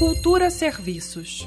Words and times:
Cultura 0.00 0.48
Serviços. 0.48 1.46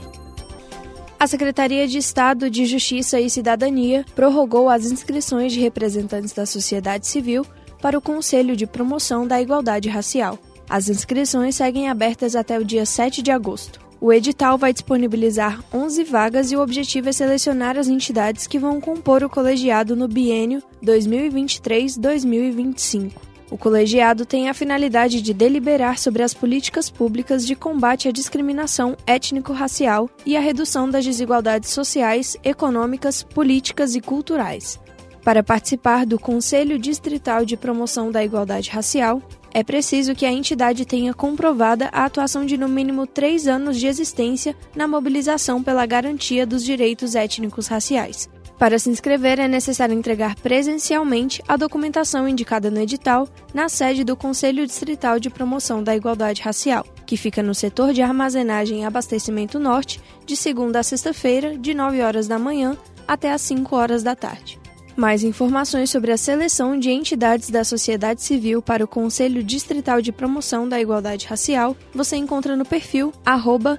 A 1.19 1.25
Secretaria 1.25 1.87
de 1.87 1.97
Estado 1.97 2.51
de 2.51 2.67
Justiça 2.67 3.19
e 3.19 3.27
Cidadania 3.27 4.05
prorrogou 4.13 4.69
as 4.69 4.91
inscrições 4.91 5.51
de 5.51 5.59
representantes 5.59 6.33
da 6.33 6.45
sociedade 6.45 7.07
civil 7.07 7.43
para 7.81 7.97
o 7.97 8.01
Conselho 8.01 8.55
de 8.55 8.67
Promoção 8.67 9.25
da 9.25 9.41
Igualdade 9.41 9.89
Racial. 9.89 10.37
As 10.69 10.87
inscrições 10.87 11.55
seguem 11.55 11.89
abertas 11.89 12.35
até 12.35 12.59
o 12.59 12.63
dia 12.63 12.85
7 12.85 13.23
de 13.23 13.31
agosto. 13.31 13.79
O 13.99 14.13
edital 14.13 14.55
vai 14.55 14.71
disponibilizar 14.71 15.59
11 15.73 16.03
vagas 16.03 16.51
e 16.51 16.55
o 16.55 16.61
objetivo 16.61 17.09
é 17.09 17.11
selecionar 17.11 17.75
as 17.75 17.87
entidades 17.87 18.45
que 18.45 18.59
vão 18.59 18.79
compor 18.79 19.23
o 19.23 19.29
colegiado 19.29 19.95
no 19.95 20.07
biênio 20.07 20.61
2023-2025. 20.85 23.32
O 23.51 23.57
colegiado 23.57 24.25
tem 24.25 24.49
a 24.49 24.53
finalidade 24.53 25.21
de 25.21 25.33
deliberar 25.33 25.99
sobre 25.99 26.23
as 26.23 26.33
políticas 26.33 26.89
públicas 26.89 27.45
de 27.45 27.55
combate 27.55 28.07
à 28.07 28.11
discriminação 28.11 28.97
étnico-racial 29.05 30.09
e 30.25 30.35
a 30.35 30.39
redução 30.39 30.89
das 30.89 31.05
desigualdades 31.05 31.69
sociais, 31.69 32.35
econômicas, 32.43 33.21
políticas 33.21 33.95
e 33.95 34.01
culturais. 34.01 34.79
Para 35.23 35.43
participar 35.43 36.05
do 36.05 36.19
Conselho 36.19 36.77
Distrital 36.77 37.45
de 37.45 37.55
Promoção 37.55 38.11
da 38.11 38.23
Igualdade 38.23 38.69
Racial, 38.69 39.21
é 39.53 39.63
preciso 39.63 40.15
que 40.15 40.25
a 40.25 40.31
entidade 40.31 40.83
tenha 40.83 41.13
comprovada 41.13 41.87
a 41.93 42.05
atuação 42.05 42.45
de 42.45 42.57
no 42.57 42.67
mínimo 42.67 43.05
três 43.05 43.47
anos 43.47 43.79
de 43.79 43.85
existência 43.85 44.55
na 44.75 44.87
mobilização 44.87 45.61
pela 45.61 45.85
garantia 45.85 46.45
dos 46.45 46.63
direitos 46.63 47.13
étnicos 47.13 47.67
raciais. 47.67 48.27
Para 48.57 48.79
se 48.79 48.89
inscrever, 48.89 49.39
é 49.39 49.47
necessário 49.47 49.95
entregar 49.95 50.35
presencialmente 50.35 51.41
a 51.47 51.57
documentação 51.57 52.27
indicada 52.27 52.69
no 52.71 52.79
edital 52.79 53.27
na 53.53 53.67
sede 53.67 54.03
do 54.03 54.15
Conselho 54.15 54.65
Distrital 54.65 55.19
de 55.19 55.29
Promoção 55.29 55.83
da 55.83 55.95
Igualdade 55.95 56.41
Racial, 56.41 56.85
que 57.05 57.17
fica 57.17 57.43
no 57.43 57.53
setor 57.53 57.93
de 57.93 58.01
armazenagem 58.01 58.81
e 58.81 58.85
abastecimento 58.85 59.59
norte, 59.59 59.99
de 60.25 60.35
segunda 60.35 60.79
a 60.79 60.83
sexta-feira, 60.83 61.57
de 61.57 61.73
9 61.73 62.01
horas 62.01 62.27
da 62.27 62.39
manhã 62.39 62.77
até 63.07 63.31
às 63.31 63.41
5 63.41 63.75
horas 63.75 64.03
da 64.03 64.15
tarde. 64.15 64.59
Mais 64.95 65.23
informações 65.23 65.89
sobre 65.89 66.11
a 66.11 66.17
seleção 66.17 66.77
de 66.77 66.91
entidades 66.91 67.49
da 67.49 67.63
sociedade 67.63 68.21
civil 68.21 68.61
para 68.61 68.83
o 68.83 68.87
Conselho 68.87 69.43
Distrital 69.43 69.99
de 70.01 70.11
Promoção 70.11 70.69
da 70.69 70.79
Igualdade 70.79 71.25
Racial 71.25 71.75
você 71.93 72.15
encontra 72.15 72.55
no 72.55 72.63
perfil 72.63 73.11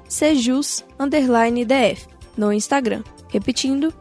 sejus_df 0.08 0.76
no 2.36 2.52
Instagram. 2.52 3.04
Repetindo, 3.28 3.94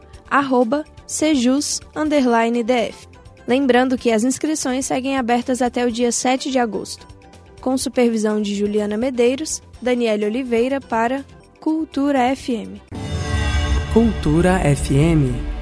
sejus_df. 1.06 2.94
Lembrando 3.46 3.98
que 3.98 4.10
as 4.10 4.24
inscrições 4.24 4.86
seguem 4.86 5.16
abertas 5.16 5.60
até 5.60 5.84
o 5.84 5.90
dia 5.90 6.10
7 6.10 6.50
de 6.50 6.58
agosto. 6.58 7.06
Com 7.60 7.76
supervisão 7.76 8.40
de 8.40 8.54
Juliana 8.54 8.96
Medeiros, 8.96 9.62
Daniele 9.80 10.26
Oliveira 10.26 10.80
para 10.80 11.24
Cultura 11.60 12.34
FM. 12.34 12.80
Cultura 13.92 14.58
FM 14.60 15.53